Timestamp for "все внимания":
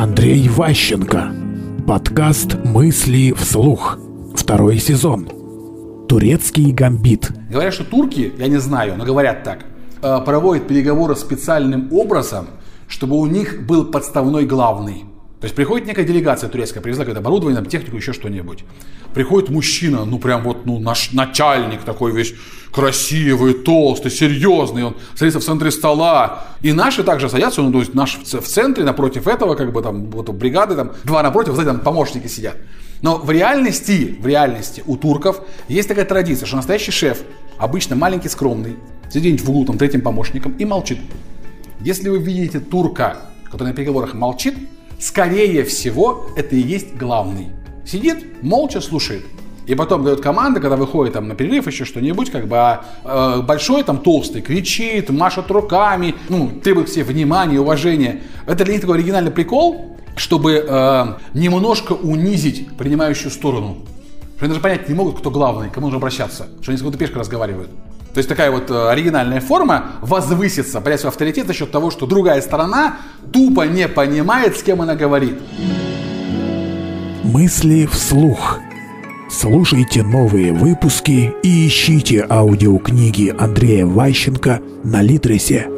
56.88-57.60